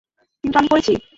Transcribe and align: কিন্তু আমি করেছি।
কিন্তু 0.43 0.55
আমি 0.57 0.69
করেছি। 0.69 0.93